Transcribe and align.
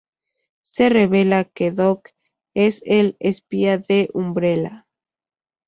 Se 0.63 0.89
revela 0.89 1.43
que 1.43 1.71
Doc 1.71 2.09
es 2.55 2.81
el 2.87 3.17
espía 3.19 3.77
de 3.77 4.09
Umbrella. 4.15 4.87